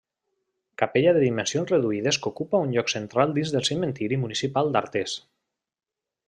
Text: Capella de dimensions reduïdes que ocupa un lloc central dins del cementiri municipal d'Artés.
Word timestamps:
Capella 0.81 1.11
de 1.17 1.19
dimensions 1.23 1.73
reduïdes 1.73 2.19
que 2.23 2.31
ocupa 2.31 2.63
un 2.69 2.73
lloc 2.77 2.89
central 2.95 3.37
dins 3.37 3.53
del 3.57 3.67
cementiri 3.69 4.19
municipal 4.23 4.73
d'Artés. 4.77 5.15